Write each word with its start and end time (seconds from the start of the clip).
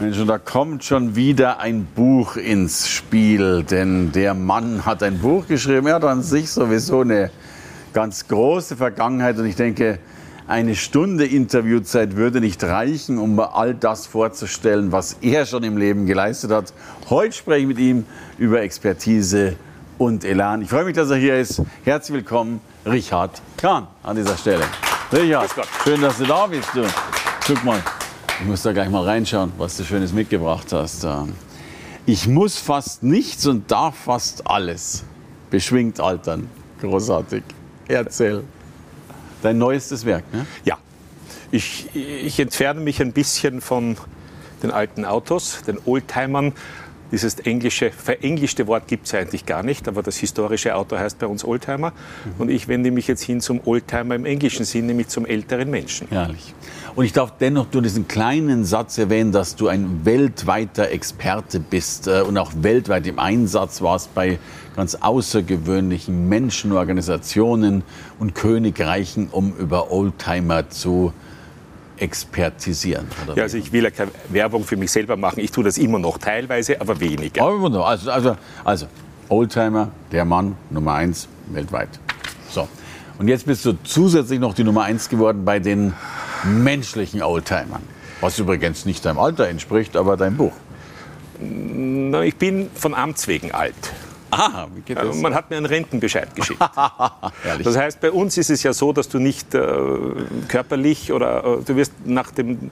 Mensch, 0.00 0.18
und 0.18 0.28
da 0.28 0.38
kommt 0.38 0.82
schon 0.82 1.14
wieder 1.14 1.60
ein 1.60 1.84
Buch 1.84 2.36
ins 2.36 2.88
Spiel, 2.88 3.62
denn 3.64 4.12
der 4.12 4.32
Mann 4.32 4.86
hat 4.86 5.02
ein 5.02 5.18
Buch 5.18 5.46
geschrieben. 5.46 5.88
Er 5.88 5.96
hat 5.96 6.04
an 6.04 6.22
sich 6.22 6.50
sowieso 6.50 7.02
eine 7.02 7.30
ganz 7.92 8.26
große 8.26 8.76
Vergangenheit 8.76 9.36
und 9.36 9.44
ich 9.44 9.56
denke, 9.56 9.98
eine 10.48 10.74
Stunde 10.74 11.26
Interviewzeit 11.26 12.16
würde 12.16 12.40
nicht 12.40 12.64
reichen, 12.64 13.18
um 13.18 13.38
all 13.40 13.74
das 13.74 14.06
vorzustellen, 14.06 14.90
was 14.90 15.18
er 15.20 15.44
schon 15.44 15.64
im 15.64 15.76
Leben 15.76 16.06
geleistet 16.06 16.50
hat. 16.50 16.72
Heute 17.10 17.36
spreche 17.36 17.60
ich 17.60 17.66
mit 17.66 17.78
ihm 17.78 18.06
über 18.38 18.62
Expertise 18.62 19.56
und 19.98 20.24
Elan. 20.24 20.62
Ich 20.62 20.70
freue 20.70 20.84
mich, 20.84 20.96
dass 20.96 21.10
er 21.10 21.18
hier 21.18 21.38
ist. 21.38 21.60
Herzlich 21.84 22.16
willkommen, 22.16 22.60
Richard 22.86 23.42
Kahn 23.58 23.86
an 24.02 24.16
dieser 24.16 24.38
Stelle. 24.38 24.64
Richard, 25.12 25.50
schön, 25.84 26.00
dass 26.00 26.16
du 26.16 26.24
da 26.24 26.46
bist. 26.46 26.70
Du. 26.72 26.86
Guck 27.46 27.64
mal, 27.64 27.82
ich 28.40 28.46
muss 28.46 28.62
da 28.62 28.72
gleich 28.72 28.88
mal 28.88 29.04
reinschauen, 29.04 29.52
was 29.58 29.76
du 29.76 29.84
Schönes 29.84 30.12
mitgebracht 30.12 30.72
hast. 30.72 31.06
Ich 32.06 32.26
muss 32.26 32.56
fast 32.56 33.02
nichts 33.02 33.46
und 33.46 33.70
darf 33.70 33.94
fast 33.96 34.46
alles. 34.46 35.04
Beschwingt 35.50 36.00
altern. 36.00 36.48
Großartig. 36.80 37.42
Erzähl. 37.88 38.44
Dein 39.42 39.58
neuestes 39.58 40.04
Werk, 40.06 40.24
ne? 40.32 40.46
Ja. 40.64 40.78
Ich, 41.50 41.94
ich 41.94 42.38
entferne 42.40 42.80
mich 42.80 43.02
ein 43.02 43.12
bisschen 43.12 43.60
von 43.60 43.96
den 44.62 44.70
alten 44.70 45.04
Autos, 45.04 45.62
den 45.66 45.78
Oldtimern. 45.84 46.52
Dieses 47.12 47.40
englische, 47.40 47.90
verenglischte 47.90 48.66
Wort 48.66 48.86
gibt 48.86 49.06
es 49.06 49.12
ja 49.12 49.20
eigentlich 49.20 49.46
gar 49.46 49.62
nicht, 49.62 49.88
aber 49.88 50.02
das 50.02 50.16
historische 50.16 50.74
Auto 50.74 50.98
heißt 50.98 51.18
bei 51.18 51.26
uns 51.26 51.44
Oldtimer. 51.44 51.90
Mhm. 51.90 52.32
Und 52.38 52.50
ich 52.50 52.68
wende 52.68 52.90
mich 52.90 53.08
jetzt 53.08 53.22
hin 53.22 53.40
zum 53.40 53.60
Oldtimer 53.64 54.14
im 54.14 54.24
englischen 54.24 54.64
Sinn, 54.64 54.86
nämlich 54.86 55.08
zum 55.08 55.26
älteren 55.26 55.70
Menschen. 55.70 56.06
Herrlich. 56.10 56.54
Und 56.94 57.04
ich 57.04 57.12
darf 57.12 57.32
dennoch 57.38 57.66
nur 57.72 57.82
diesen 57.82 58.08
kleinen 58.08 58.64
Satz 58.64 58.98
erwähnen, 58.98 59.32
dass 59.32 59.56
du 59.56 59.68
ein 59.68 60.04
weltweiter 60.04 60.90
Experte 60.90 61.60
bist 61.60 62.08
äh, 62.08 62.22
und 62.22 62.36
auch 62.38 62.52
weltweit 62.56 63.06
im 63.06 63.18
Einsatz 63.18 63.80
warst 63.80 64.14
bei 64.14 64.38
ganz 64.76 64.94
außergewöhnlichen 64.94 66.28
Menschen, 66.28 66.72
Organisationen 66.72 67.82
und 68.18 68.34
Königreichen, 68.34 69.28
um 69.30 69.54
über 69.56 69.90
Oldtimer 69.90 70.70
zu 70.70 71.12
expertisieren. 72.00 73.06
ja, 73.34 73.42
also 73.42 73.58
ich 73.58 73.72
will 73.72 73.84
ja 73.84 73.90
keine 73.90 74.10
Werbung 74.28 74.64
für 74.64 74.76
mich 74.76 74.90
selber 74.90 75.16
machen. 75.16 75.40
Ich 75.40 75.50
tue 75.50 75.64
das 75.64 75.78
immer 75.78 75.98
noch 75.98 76.18
teilweise, 76.18 76.80
aber 76.80 76.98
weniger. 76.98 77.42
Aber 77.42 77.86
also, 77.86 78.10
also, 78.10 78.36
also 78.64 78.86
Oldtimer, 79.28 79.90
der 80.10 80.24
Mann 80.24 80.56
Nummer 80.70 80.94
eins 80.94 81.28
weltweit. 81.48 81.88
So. 82.50 82.68
Und 83.18 83.28
jetzt 83.28 83.46
bist 83.46 83.64
du 83.64 83.74
zusätzlich 83.84 84.40
noch 84.40 84.54
die 84.54 84.64
Nummer 84.64 84.84
eins 84.84 85.08
geworden 85.08 85.44
bei 85.44 85.58
den 85.58 85.92
menschlichen 86.44 87.22
Oldtimern. 87.22 87.82
Was 88.20 88.38
übrigens 88.38 88.86
nicht 88.86 89.04
deinem 89.04 89.18
Alter 89.18 89.48
entspricht, 89.48 89.96
aber 89.96 90.16
deinem 90.16 90.36
Buch. 90.36 90.52
Na, 91.38 92.22
ich 92.22 92.36
bin 92.36 92.70
von 92.74 92.94
Amts 92.94 93.28
wegen 93.28 93.52
alt. 93.52 93.74
Ah, 94.30 94.66
wie 94.74 94.80
geht 94.80 94.96
das? 94.96 95.16
Man 95.16 95.34
hat 95.34 95.50
mir 95.50 95.56
einen 95.56 95.66
Rentenbescheid 95.66 96.34
geschickt. 96.34 96.60
das 97.64 97.76
heißt, 97.76 98.00
bei 98.00 98.10
uns 98.10 98.36
ist 98.38 98.50
es 98.50 98.62
ja 98.62 98.72
so, 98.72 98.92
dass 98.92 99.08
du 99.08 99.18
nicht 99.18 99.54
äh, 99.54 99.60
körperlich 100.48 101.12
oder 101.12 101.44
äh, 101.44 101.62
du 101.64 101.76
wirst 101.76 101.92
nach 102.04 102.30
dem, 102.30 102.70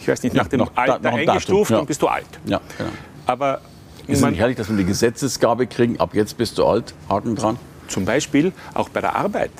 ich 0.00 0.08
weiß 0.08 0.22
nicht, 0.22 0.34
nach 0.34 0.44
ja, 0.44 0.48
dem 0.50 0.60
noch, 0.60 0.72
Alter 0.74 0.98
da, 1.00 1.10
eingestuft 1.10 1.70
ja. 1.70 1.78
und 1.78 1.86
bist 1.86 2.02
du 2.02 2.08
alt. 2.08 2.26
Ja, 2.46 2.60
genau. 2.78 2.90
Aber 3.26 3.60
ist 4.06 4.22
es 4.22 4.28
nicht 4.28 4.38
herrlich, 4.38 4.56
dass 4.56 4.68
wir 4.68 4.76
die 4.76 4.84
Gesetzesgabe 4.84 5.66
kriegen, 5.66 5.98
ab 5.98 6.14
jetzt 6.14 6.36
bist 6.36 6.58
du 6.58 6.66
alt, 6.66 6.94
Haken 7.08 7.36
dran? 7.36 7.58
Zum 7.88 8.04
Beispiel 8.04 8.52
auch 8.74 8.88
bei 8.88 9.00
der 9.00 9.16
Arbeit. 9.16 9.50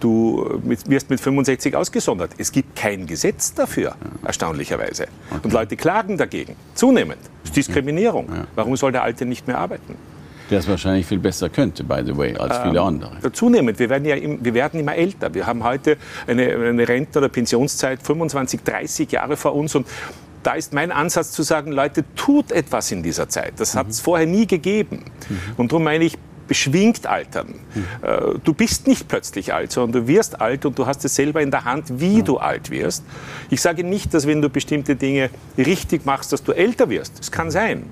Du 0.00 0.60
wirst 0.64 1.08
mit 1.08 1.20
65 1.20 1.74
ausgesondert. 1.74 2.32
Es 2.36 2.52
gibt 2.52 2.76
kein 2.76 3.06
Gesetz 3.06 3.54
dafür, 3.54 3.96
erstaunlicherweise. 4.22 5.04
Okay. 5.30 5.40
Und 5.42 5.52
Leute 5.54 5.76
klagen 5.76 6.18
dagegen. 6.18 6.54
Zunehmend. 6.74 7.18
Das 7.42 7.50
ist 7.50 7.56
Diskriminierung. 7.56 8.28
Warum 8.54 8.76
soll 8.76 8.92
der 8.92 9.02
Alte 9.02 9.24
nicht 9.24 9.46
mehr 9.46 9.56
arbeiten? 9.58 9.96
Der 10.50 10.60
es 10.60 10.68
wahrscheinlich 10.68 11.06
viel 11.06 11.18
besser 11.18 11.48
könnte, 11.48 11.82
by 11.82 12.02
the 12.04 12.16
way, 12.16 12.36
als 12.36 12.58
viele 12.58 12.78
ähm, 12.78 12.86
andere. 12.86 13.32
Zunehmend. 13.32 13.78
Wir 13.78 13.90
werden 13.90 14.04
ja 14.04 14.14
im, 14.14 14.44
wir 14.44 14.54
werden 14.54 14.78
immer 14.78 14.94
älter. 14.94 15.34
Wir 15.34 15.46
haben 15.46 15.64
heute 15.64 15.96
eine, 16.26 16.46
eine 16.46 16.88
Renten- 16.88 17.18
oder 17.18 17.28
Pensionszeit 17.28 18.02
25, 18.02 18.62
30 18.62 19.12
Jahre 19.12 19.36
vor 19.36 19.54
uns. 19.54 19.74
Und 19.74 19.86
da 20.42 20.54
ist 20.54 20.72
mein 20.72 20.92
Ansatz 20.92 21.32
zu 21.32 21.42
sagen, 21.42 21.72
Leute, 21.72 22.04
tut 22.14 22.52
etwas 22.52 22.92
in 22.92 23.02
dieser 23.02 23.28
Zeit. 23.28 23.54
Das 23.56 23.74
hat 23.74 23.88
es 23.88 24.00
mhm. 24.00 24.04
vorher 24.04 24.26
nie 24.26 24.46
gegeben. 24.46 25.02
Mhm. 25.28 25.38
Und 25.56 25.72
darum 25.72 25.84
meine 25.84 26.04
ich, 26.04 26.16
beschwingt 26.46 27.08
altern. 27.08 27.56
Mhm. 27.74 28.40
Du 28.44 28.54
bist 28.54 28.86
nicht 28.86 29.08
plötzlich 29.08 29.52
alt, 29.52 29.72
sondern 29.72 30.02
du 30.02 30.08
wirst 30.08 30.40
alt 30.40 30.64
und 30.64 30.78
du 30.78 30.86
hast 30.86 31.04
es 31.04 31.16
selber 31.16 31.42
in 31.42 31.50
der 31.50 31.64
Hand, 31.64 32.00
wie 32.00 32.18
ja. 32.18 32.22
du 32.22 32.38
alt 32.38 32.70
wirst. 32.70 33.02
Ich 33.50 33.60
sage 33.60 33.82
nicht, 33.82 34.14
dass 34.14 34.28
wenn 34.28 34.40
du 34.40 34.48
bestimmte 34.48 34.94
Dinge 34.94 35.30
richtig 35.58 36.06
machst, 36.06 36.32
dass 36.32 36.44
du 36.44 36.52
älter 36.52 36.88
wirst. 36.88 37.18
Das 37.18 37.32
kann 37.32 37.50
sein. 37.50 37.82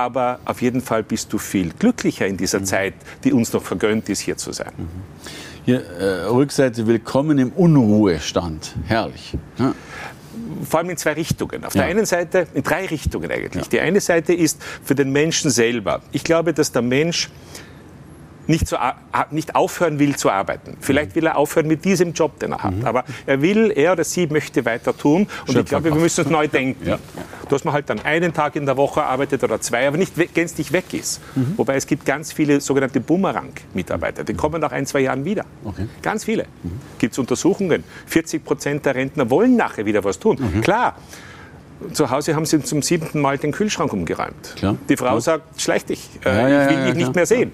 Mhm. 0.00 0.04
Aber 0.04 0.40
auf 0.44 0.62
jeden 0.62 0.80
Fall 0.80 1.02
bist 1.02 1.32
du 1.32 1.38
viel 1.38 1.72
glücklicher 1.78 2.26
in 2.26 2.36
dieser 2.36 2.60
mhm. 2.60 2.64
Zeit, 2.64 2.94
die 3.24 3.32
uns 3.32 3.52
noch 3.52 3.62
vergönnt 3.62 4.08
ist, 4.08 4.20
hier 4.20 4.36
zu 4.36 4.52
sein. 4.52 4.72
Mhm. 4.76 4.88
Hier, 5.64 5.84
äh, 5.84 6.24
Rückseite, 6.24 6.86
willkommen 6.86 7.38
im 7.38 7.52
Unruhestand. 7.52 8.74
Herrlich. 8.86 9.36
Ja 9.58 9.74
vor 10.68 10.80
allem 10.80 10.90
in 10.90 10.96
zwei 10.96 11.12
Richtungen. 11.12 11.64
Auf 11.64 11.74
ja. 11.74 11.82
der 11.82 11.90
einen 11.90 12.06
Seite, 12.06 12.46
in 12.54 12.62
drei 12.62 12.86
Richtungen 12.86 13.30
eigentlich. 13.30 13.64
Ja. 13.64 13.70
Die 13.70 13.80
eine 13.80 14.00
Seite 14.00 14.32
ist 14.32 14.62
für 14.84 14.94
den 14.94 15.10
Menschen 15.10 15.50
selber. 15.50 16.02
Ich 16.12 16.24
glaube, 16.24 16.52
dass 16.52 16.72
der 16.72 16.82
Mensch 16.82 17.30
nicht, 18.46 18.66
zu, 18.66 18.76
nicht 19.30 19.54
aufhören 19.54 19.98
will 19.98 20.16
zu 20.16 20.30
arbeiten. 20.30 20.76
Vielleicht 20.80 21.14
will 21.14 21.26
er 21.26 21.36
aufhören 21.36 21.66
mit 21.66 21.84
diesem 21.84 22.12
Job, 22.12 22.38
den 22.40 22.52
er 22.52 22.62
hat. 22.62 22.74
Mhm. 22.74 22.86
Aber 22.86 23.04
er 23.26 23.42
will, 23.42 23.72
er 23.74 23.92
oder 23.92 24.04
sie 24.04 24.26
möchte 24.26 24.64
weiter 24.64 24.96
tun. 24.96 25.26
Und 25.46 25.56
ich 25.56 25.64
glaube, 25.66 25.84
wir 25.84 25.94
müssen 25.94 26.24
es 26.24 26.30
neu 26.30 26.48
denken. 26.48 26.86
Ja. 26.86 26.98
Dass 27.48 27.64
man 27.64 27.74
halt 27.74 27.90
dann 27.90 28.00
einen 28.00 28.32
Tag 28.32 28.56
in 28.56 28.66
der 28.66 28.76
Woche 28.76 29.02
arbeitet 29.02 29.42
oder 29.44 29.60
zwei, 29.60 29.86
aber 29.86 29.96
nicht 29.96 30.14
gänzlich 30.34 30.72
weg 30.72 30.92
ist. 30.92 31.20
Mhm. 31.34 31.54
Wobei 31.56 31.76
es 31.76 31.86
gibt 31.86 32.04
ganz 32.04 32.32
viele 32.32 32.60
sogenannte 32.60 33.00
Bumerang-Mitarbeiter. 33.00 34.24
Die 34.24 34.34
kommen 34.34 34.60
nach 34.60 34.72
ein, 34.72 34.86
zwei 34.86 35.00
Jahren 35.00 35.24
wieder. 35.24 35.44
Okay. 35.64 35.86
Ganz 36.02 36.24
viele. 36.24 36.44
Mhm. 36.62 36.80
Gibt 36.98 37.12
es 37.12 37.18
Untersuchungen. 37.18 37.84
40 38.06 38.44
Prozent 38.44 38.86
der 38.86 38.94
Rentner 38.94 39.30
wollen 39.30 39.56
nachher 39.56 39.86
wieder 39.86 40.04
was 40.04 40.18
tun. 40.18 40.38
Mhm. 40.40 40.60
Klar 40.60 40.96
zu 41.92 42.10
Hause 42.10 42.34
haben 42.34 42.46
sie 42.46 42.62
zum 42.62 42.82
siebten 42.82 43.20
Mal 43.20 43.38
den 43.38 43.52
Kühlschrank 43.52 43.92
umgeräumt. 43.92 44.54
Klar, 44.56 44.76
Die 44.88 44.96
Frau 44.96 45.06
klar. 45.06 45.20
sagt, 45.20 45.60
schleich 45.60 45.84
dich, 45.84 46.08
äh, 46.24 46.28
ja, 46.28 46.48
ja, 46.48 46.70
ich 46.70 46.76
will 46.76 46.84
dich 46.86 46.94
nicht 46.94 47.14
mehr 47.14 47.26
sehen. 47.26 47.52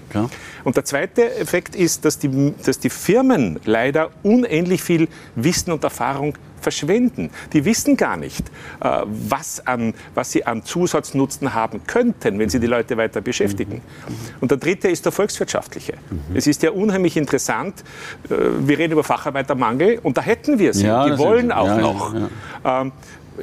Und 0.63 0.75
der 0.75 0.85
zweite 0.85 1.35
Effekt 1.35 1.75
ist, 1.75 2.05
dass 2.05 2.19
die, 2.19 2.53
dass 2.65 2.79
die 2.79 2.89
Firmen 2.89 3.59
leider 3.65 4.09
unendlich 4.23 4.83
viel 4.83 5.07
Wissen 5.35 5.71
und 5.71 5.83
Erfahrung 5.83 6.33
verschwenden. 6.67 7.29
Die 7.53 7.63
wissen 7.63 7.95
gar 7.95 8.17
nicht, 8.17 8.45
äh, 8.81 9.01
was, 9.05 9.65
an, 9.65 9.93
was 10.15 10.33
sie 10.33 10.45
an 10.45 10.65
Zusatznutzen 10.65 11.53
haben 11.53 11.87
könnten, 11.87 12.39
wenn 12.39 12.49
sie 12.49 12.59
die 12.59 12.67
Leute 12.67 12.97
weiter 12.97 13.21
beschäftigen. 13.21 13.75
Mhm. 13.75 14.13
Und 14.41 14.51
der 14.51 14.57
dritte 14.57 14.89
ist 14.89 15.05
der 15.05 15.13
volkswirtschaftliche. 15.13 15.93
Mhm. 15.93 16.35
Es 16.35 16.45
ist 16.45 16.63
ja 16.63 16.71
unheimlich 16.71 17.15
interessant, 17.15 17.85
äh, 18.29 18.35
wir 18.67 18.77
reden 18.77 18.91
über 18.93 19.05
Facharbeitermangel 19.05 19.99
und 20.03 20.17
da 20.17 20.21
hätten 20.21 20.59
wir 20.59 20.73
sie. 20.73 20.87
Ja, 20.87 21.07
die 21.07 21.17
wollen 21.17 21.53
auch 21.53 21.67
ja, 21.67 21.77
noch. 21.77 22.13
Ja, 22.13 22.81
ähm, 22.81 22.91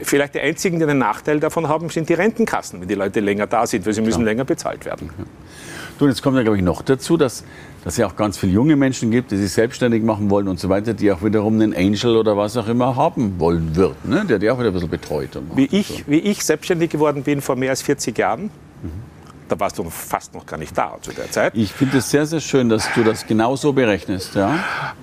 Vielleicht 0.03 0.35
die 0.35 0.41
einzigen, 0.41 0.81
die 0.81 0.85
einen 0.85 0.99
Nachteil 0.99 1.39
davon 1.39 1.69
haben, 1.69 1.89
sind 1.89 2.09
die 2.09 2.15
Rentenkassen, 2.15 2.81
wenn 2.81 2.89
die 2.89 2.97
Leute 2.97 3.21
länger 3.21 3.47
da 3.47 3.65
sind, 3.65 3.87
weil 3.87 3.93
sie 3.93 4.03
müssen 4.03 4.23
ja. 4.23 4.27
länger 4.27 4.45
bezahlt 4.45 4.85
werden. 4.85 5.09
Okay. 5.17 5.29
Du, 6.01 6.09
jetzt 6.09 6.21
kommt 6.21 6.37
ja, 6.37 6.43
glaube 6.43 6.57
ich, 6.57 6.65
noch 6.65 6.83
dazu, 6.83 7.17
dass 7.17 7.45
dass 7.85 7.95
es 7.95 7.99
ja 7.99 8.07
auch 8.07 8.17
ganz 8.17 8.39
viele 8.39 8.53
junge 8.53 8.77
Menschen 8.77 9.11
gibt, 9.11 9.31
die 9.31 9.37
sich 9.37 9.53
selbstständig 9.53 10.03
machen 10.03 10.31
wollen 10.31 10.49
und 10.49 10.59
so 10.59 10.71
weiter, 10.71 10.95
die 10.95 11.13
auch 11.13 11.23
wiederum 11.23 11.61
einen 11.61 11.75
Angel 11.75 12.17
oder 12.17 12.35
was 12.35 12.57
auch 12.57 12.67
immer 12.67 12.97
haben 12.97 13.14
wollen 13.17 13.75
würden, 13.77 13.97
ne? 14.05 14.25
der 14.25 14.39
die 14.39 14.51
auch 14.51 14.59
wieder 14.59 14.69
ein 14.69 14.75
bisschen 14.75 14.91
betreut. 14.91 15.31
wie, 15.55 15.67
ich, 15.67 15.89
so. 15.89 15.95
wie 16.07 16.19
ich 16.19 16.45
selbstständig 16.45 16.91
geworden 16.91 17.23
bin 17.23 17.41
vor 17.41 17.57
mehr 17.57 17.71
als 17.71 17.83
40 17.83 18.17
Jahren, 18.17 18.45
mhm. 18.45 18.51
da 19.49 19.59
warst 19.59 19.79
du 19.79 19.85
fast 19.91 20.35
noch 20.35 20.47
gar 20.47 20.59
nicht 20.59 20.77
da 20.77 20.97
zu 21.01 21.13
der 21.13 21.31
Zeit. 21.31 21.53
Ich 21.57 21.73
finde 21.73 21.99
es 21.99 22.11
sehr, 22.11 22.27
sehr 22.27 22.41
schön, 22.41 22.69
dass 22.69 22.89
du 22.95 23.05
das 23.05 23.27
genau 23.27 23.57
so 23.57 23.73
berechnest. 23.73 24.35
Ja? 24.35 24.57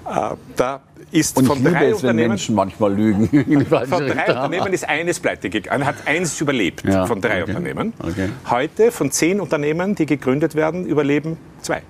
Äh, 0.05 0.35
da 0.55 0.81
ist 1.11 1.37
und 1.37 1.45
von 1.45 1.63
drei 1.63 1.89
es, 1.89 1.95
Unternehmen, 1.95 2.29
Menschen 2.29 2.55
manchmal 2.55 2.93
lügen. 2.93 3.27
von 3.65 4.07
drei 4.07 4.27
Unternehmen 4.27 4.73
ist 4.73 4.87
eines 4.87 5.19
pleite 5.19 5.49
gegangen, 5.49 5.85
hat 5.85 5.95
eins 6.05 6.39
überlebt 6.39 6.83
ja, 6.85 7.05
von 7.05 7.19
drei 7.21 7.43
okay. 7.43 7.51
Unternehmen. 7.51 7.93
Okay. 7.99 8.29
Heute 8.49 8.91
von 8.91 9.11
zehn 9.11 9.41
Unternehmen, 9.41 9.95
die 9.95 10.05
gegründet 10.05 10.55
werden, 10.55 10.85
überleben 10.85 11.37
zwei. 11.61 11.81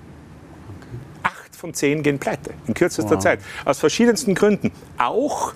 Von 1.62 1.74
zehn 1.74 2.02
gehen 2.02 2.18
pleite 2.18 2.50
in 2.66 2.74
kürzester 2.74 3.14
wow. 3.14 3.22
Zeit. 3.22 3.38
Aus 3.64 3.78
verschiedensten 3.78 4.34
Gründen. 4.34 4.72
Auch 4.98 5.52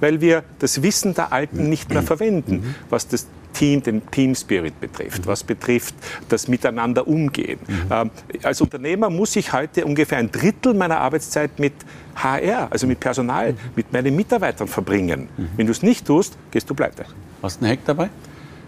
weil 0.00 0.20
wir 0.20 0.44
das 0.58 0.82
Wissen 0.82 1.14
der 1.14 1.32
Alten 1.32 1.68
nicht 1.68 1.90
mehr 1.90 2.02
verwenden, 2.02 2.74
was 2.90 3.08
das 3.08 3.26
Team, 3.52 3.82
den 3.82 4.06
Team 4.10 4.34
Spirit 4.34 4.78
betrifft, 4.80 5.26
was 5.26 5.42
betrifft 5.42 5.94
das 6.28 6.46
Miteinander 6.46 7.08
umgehen. 7.08 7.58
Ähm, 7.90 8.10
als 8.42 8.60
Unternehmer 8.60 9.08
muss 9.08 9.34
ich 9.36 9.52
heute 9.52 9.86
ungefähr 9.86 10.18
ein 10.18 10.30
Drittel 10.30 10.74
meiner 10.74 10.98
Arbeitszeit 11.00 11.58
mit 11.58 11.72
HR, 12.16 12.68
also 12.70 12.86
mit 12.86 13.00
Personal, 13.00 13.54
mit 13.74 13.92
meinen 13.92 14.14
Mitarbeitern 14.14 14.68
verbringen. 14.68 15.28
Wenn 15.56 15.66
du 15.66 15.72
es 15.72 15.82
nicht 15.82 16.06
tust, 16.06 16.36
gehst 16.50 16.68
du 16.68 16.74
pleite. 16.74 17.06
Hast 17.42 17.60
du 17.60 17.64
einen 17.64 17.72
Hack 17.72 17.84
dabei? 17.86 18.10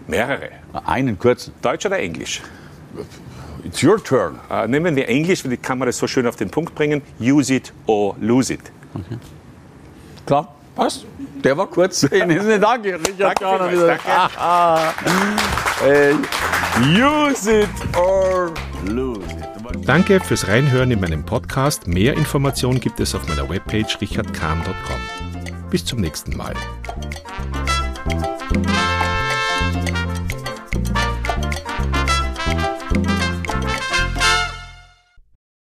Mehrere. 0.07 0.49
Einen 0.85 1.19
kurzen. 1.19 1.53
Deutsch 1.61 1.85
oder 1.85 1.99
Englisch? 1.99 2.41
It's 3.63 3.83
your 3.83 4.03
turn. 4.03 4.39
Äh, 4.49 4.67
nehmen 4.67 4.95
wir 4.95 5.07
Englisch, 5.07 5.43
weil 5.43 5.51
die 5.51 5.57
kann 5.57 5.77
man 5.77 5.85
das 5.85 5.97
so 5.97 6.07
schön 6.07 6.25
auf 6.25 6.35
den 6.35 6.49
Punkt 6.49 6.73
bringen. 6.73 7.01
Use 7.19 7.53
it 7.53 7.73
or 7.85 8.15
lose 8.19 8.53
it. 8.53 8.71
Okay. 8.95 9.17
Klar. 10.25 10.55
Was? 10.75 11.05
Der 11.43 11.57
war 11.57 11.67
kurz. 11.67 12.01
danke, 12.09 12.99
Richard 12.99 13.41
Danke 13.41 13.45
vielmals, 13.45 13.85
danke. 13.85 14.03
Ah. 14.37 14.93
Use 16.81 17.61
it 17.61 17.69
or 17.97 18.53
lose 18.85 19.21
it. 19.21 19.49
Danke 19.85 20.19
fürs 20.19 20.47
Reinhören 20.47 20.91
in 20.91 20.99
meinem 20.99 21.23
Podcast. 21.23 21.87
Mehr 21.87 22.13
Informationen 22.13 22.79
gibt 22.79 22.99
es 22.99 23.15
auf 23.15 23.27
meiner 23.27 23.49
Webpage 23.49 23.99
richardkahn.com. 24.01 25.69
Bis 25.69 25.85
zum 25.85 25.99
nächsten 25.99 26.35
Mal. 26.37 26.53